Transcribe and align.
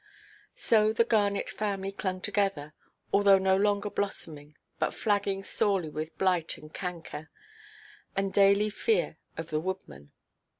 So 0.57 0.93
the 0.93 1.03
Garnet 1.03 1.47
family 1.47 1.91
clung 1.91 2.21
together, 2.21 2.73
although 3.13 3.37
no 3.37 3.55
longer 3.55 3.91
blossoming, 3.91 4.55
but 4.79 4.95
flagging 4.95 5.43
sorely 5.43 5.91
with 5.91 6.17
blight 6.17 6.57
and 6.57 6.73
canker, 6.73 7.29
and 8.15 8.33
daily 8.33 8.71
fear 8.71 9.17
of 9.37 9.51
the 9.51 9.59
woodman. 9.59 10.11